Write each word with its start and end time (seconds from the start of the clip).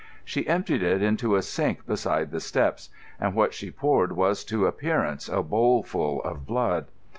She 0.25 0.47
emptied 0.47 0.81
it 0.81 1.03
into 1.03 1.35
a 1.35 1.43
sink 1.43 1.85
beside 1.85 2.31
the 2.31 2.39
steps, 2.39 2.89
and 3.19 3.35
what 3.35 3.53
she 3.53 3.69
poured 3.69 4.13
was 4.13 4.43
to 4.45 4.65
appearance 4.65 5.29
a 5.29 5.43
bowlful 5.43 6.23
of 6.23 6.43
blood. 6.43 6.87